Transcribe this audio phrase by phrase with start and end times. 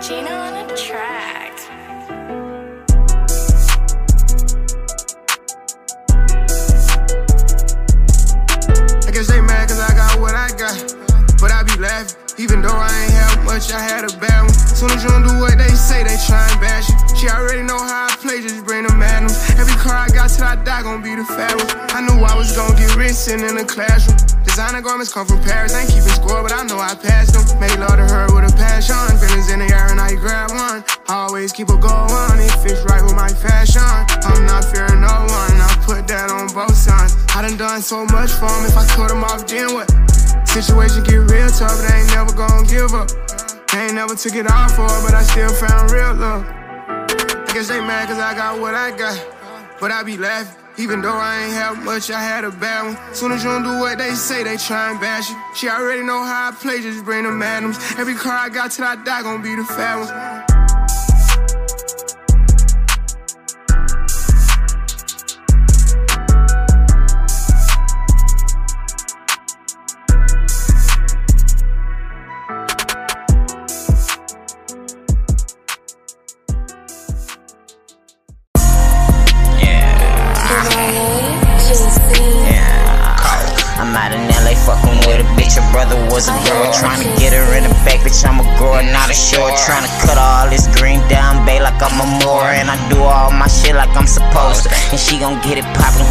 [0.00, 1.52] Gina on the track.
[9.06, 10.76] I guess they mad cause I got what I got.
[11.40, 14.52] But I be laughing, even though I ain't have much, I had a bad one.
[14.52, 16.96] Soon as you don't do what they say, they try and bash you.
[17.16, 19.50] She already know how I play, just bring the madness.
[19.58, 21.68] Every car I got till I die gon' be the fat one.
[21.96, 24.35] I knew I was gon' get rich in the classroom.
[24.46, 27.44] Designer garments come from Paris, ain't keeping score, but I know I passed them.
[27.60, 28.96] Made love to her with a passion.
[29.20, 30.80] Feelings in the air and I grab one.
[31.08, 33.84] I always keep a on, it fits right with my fashion.
[34.24, 37.16] I'm not fearing no one, I put that on both sides.
[37.36, 39.88] I done done so much for for 'em, if I cut 'em off, then what?
[40.48, 43.10] Situation get real tough, but I ain't never gon' give up.
[43.72, 46.44] I ain't never took it all for but I still found real love.
[47.48, 49.18] I guess they mad cause I got what I got.
[49.80, 53.14] But I be laughing, even though I ain't have much, I had a bad one.
[53.14, 55.36] Soon as you don't do what they say, they try and bash you.
[55.54, 57.78] She already know how I play, just bring the madams.
[57.98, 60.35] Every car I got till I die gon' be the fat one.
[85.76, 86.72] Brother was a girl.
[86.72, 88.24] Trying to get her in the back, bitch.
[88.24, 89.52] I'm a girl, not a short.
[89.68, 92.48] Trying to cut all this green down, bay like I'm a Moor.
[92.48, 94.68] And I do all my shit like I'm supposed to.
[94.72, 96.08] And she gon' get it poppin'.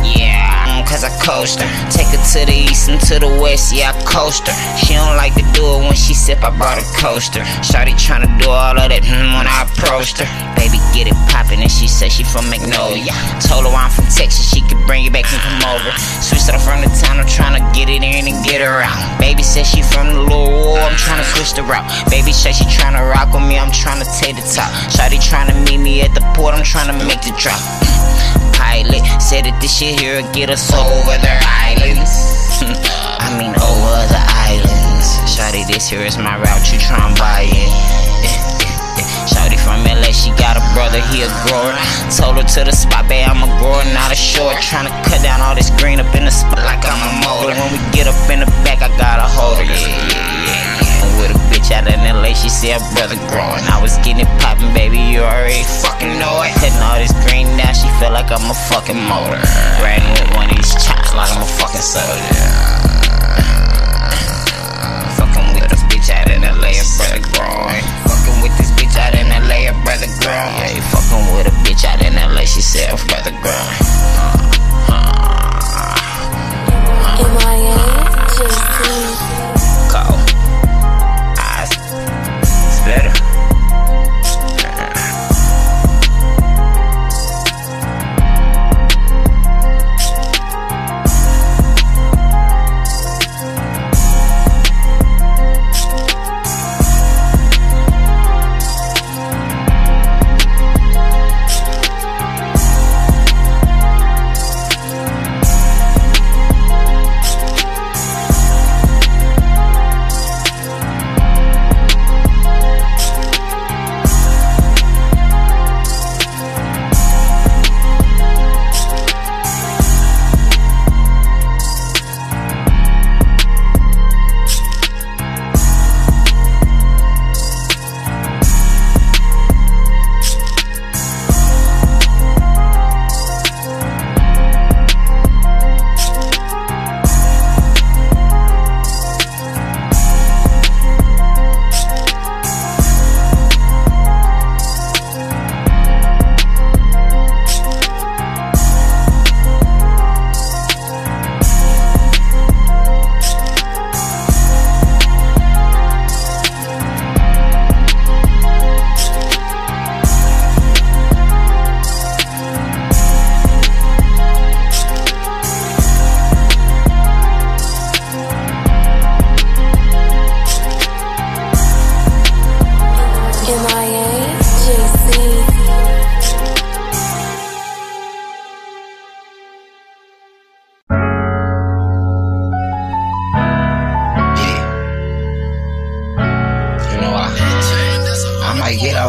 [0.00, 1.68] Yeah, cause I coast her.
[1.90, 4.56] Take her to the east and to the west, yeah, I coast her.
[4.78, 7.40] She don't like to do it when she sip, I brought a coaster.
[7.64, 10.28] Shawty tryna do all of that mm, when I approached her.
[10.54, 13.12] Baby, get it poppin', and she said she from Magnolia.
[13.44, 15.90] Told her I'm from Texas, she could bring it back and come over.
[16.22, 18.96] Switched her from the town, I'm tryna get it in and get her out.
[19.18, 21.84] Baby said she from the little war, I'm tryna switch the route.
[22.10, 24.70] Baby said she tryna rock with me, I'm tryna take the top.
[24.92, 27.60] Shawty tryna meet me at the port, I'm tryna make the drop
[28.56, 29.02] pilot.
[29.20, 32.12] Said that this shit here get us over the islands.
[33.24, 35.06] I mean, over the islands.
[35.28, 37.70] Shawty, this here is my route, you tryna buy it.
[39.30, 41.74] Shawty from LA, she got a brother, he a grower.
[42.14, 44.56] Told her to the spot, babe, I'm a grower, not a short.
[44.62, 47.54] Tryna cut down all this green up in the spot like I'm a motor.
[47.58, 49.66] When we get up in the back, I gotta hold her.
[49.66, 50.13] Yeah,
[52.34, 53.64] LA, she said her brother growing.
[53.70, 56.54] I was getting it poppin', baby, you already fucking know it.
[56.54, 59.40] Cutting all this green now, she feel like I'm a fucking motor.
[59.82, 62.93] Riding with one of these chops like I'm a fucking soldier.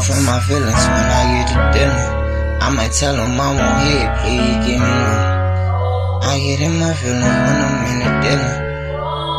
[0.01, 2.59] Get in my feelings when I get to dinner.
[2.61, 5.21] I might tell them I won't hit, please give me one.
[6.23, 8.55] I get in my feelings when I'm in the dinner.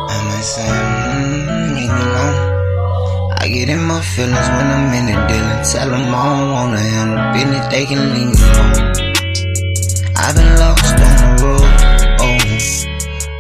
[0.09, 3.33] I might say, mmm, leave me alone.
[3.33, 5.63] I I get in my feelings when I'm in the dealing.
[5.71, 8.77] Tell them I don't wanna handle business, they can leave me alone.
[10.17, 11.71] I've been lost on the road,
[12.25, 12.41] oh.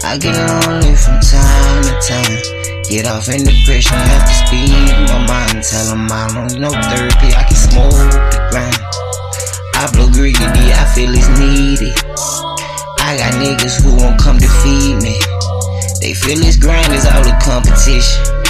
[0.05, 2.56] I get lonely from time to time.
[2.89, 4.71] Get off in depression, have to speed
[5.11, 5.65] my mind.
[5.65, 8.79] Tell them I don't know therapy, I can smoke the grind.
[9.75, 11.93] I blow greedy, I feel it's needed.
[13.03, 15.19] I got niggas who won't come defeat me.
[16.01, 18.46] They feel this grind is all the competition.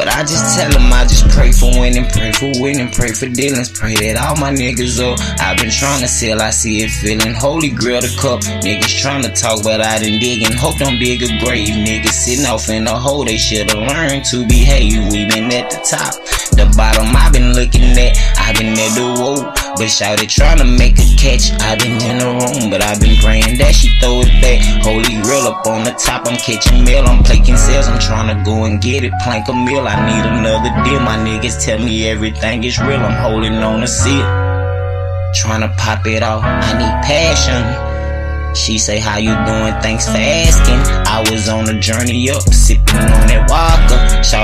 [0.00, 3.28] But I just tell them I just pray for winning, pray for winning, pray for
[3.28, 5.20] dealings, pray that all my niggas up.
[5.38, 7.34] I've been trying to sell, I see it feeling.
[7.34, 8.40] Holy grail the cup.
[8.64, 11.68] Niggas trying to talk, but I didn't dig and hope don't dig a grave.
[11.68, 15.12] Niggas sitting off in the hole, they should've learned to behave.
[15.12, 16.16] We been at the top.
[16.56, 19.59] The bottom I've been looking at, I've been at the whoa.
[19.80, 21.56] But shouted trying to make a catch.
[21.58, 24.60] I've been in the room, but I've been praying that she throw it back.
[24.84, 28.44] Holy real up on the top, I'm catching mail, I'm plaking sales, I'm trying to
[28.44, 29.88] go and get it, plank a meal.
[29.88, 31.00] I need another deal.
[31.00, 33.00] My niggas tell me everything is real.
[33.00, 35.34] I'm holding on to see it.
[35.36, 36.44] Trying to pop it off.
[36.44, 37.89] I need passion.
[38.54, 39.74] She say, How you doing?
[39.82, 40.80] Thanks for asking.
[41.06, 44.00] I was on a journey up, sipping on that walker.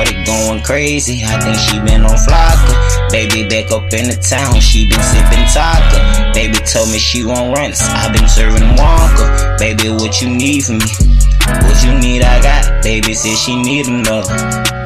[0.08, 1.22] It going crazy.
[1.24, 2.76] I think she been on flocker.
[3.10, 6.32] Baby back up in the town, she been sipping taka.
[6.34, 7.80] Baby told me she runs.
[7.82, 9.58] I been serving Wonka.
[9.58, 10.90] Baby, what you need from me?
[11.64, 12.82] What you need, I got.
[12.82, 14.34] Baby said she need another.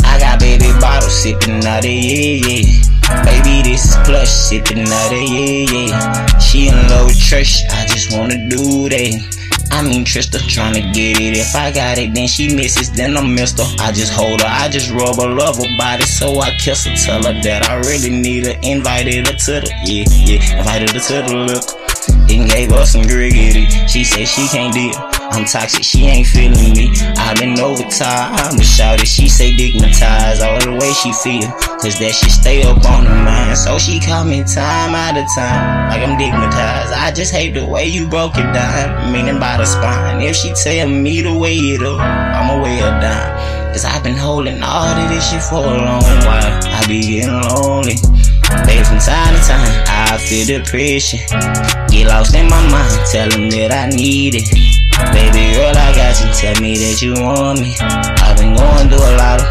[0.05, 3.00] I got baby bottles sipping out of yeah, yeah.
[3.25, 6.39] Baby, this is plush sipping out of yeah, yeah.
[6.39, 9.41] She in love with Trish, I just wanna do that.
[9.73, 11.37] I mean Trista trying to get it.
[11.39, 13.67] If I got it, then she misses, then I missed her.
[13.79, 16.95] I just hold her, I just rub her, love her body, so I kiss her,
[16.97, 18.59] tell her that I really need her.
[18.63, 21.65] Invited her to the, yeah, yeah, invited her to the look.
[22.31, 23.67] And gave her some griggity.
[23.89, 25.20] She said she can't deal.
[25.31, 26.91] I'm toxic, she ain't feeling me.
[27.17, 29.07] I've been overtired, I'm a shouted.
[29.07, 31.49] She say digmatized all the way she feel.
[31.79, 33.57] Cause that shit stay up on her mind.
[33.57, 36.93] So she call me time out of time, like I'm digmatized.
[36.93, 40.21] I just hate the way you broke it down, meaning by the spine.
[40.21, 43.73] If she tell me to weigh it up, I'ma weigh her down.
[43.73, 46.61] Cause I've been holding all of this shit for a long while.
[46.75, 47.95] I be getting lonely.
[48.67, 51.21] Baby, from time to time, I feel depression.
[51.89, 54.80] Get lost in my mind, tell them that I need it.
[55.13, 57.75] Baby girl, I got you, tell me that you want me.
[57.81, 59.49] I've been going through a lot of,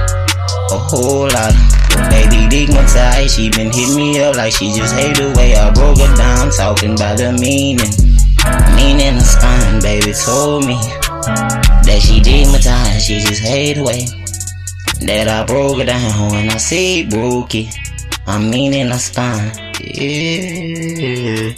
[0.71, 1.79] a whole lot of.
[2.09, 5.99] Baby, digmatized, she been hitting me up like she just hate the way I broke
[5.99, 7.91] her down, talking about the meaning.
[8.75, 10.77] Meaning the spine, baby told me
[11.83, 14.05] that she digmatized, she just hate the way
[15.05, 16.31] that I broke her down.
[16.31, 17.75] When I say broke it,
[18.27, 19.51] I mean in the spine.
[19.81, 21.53] Yeah.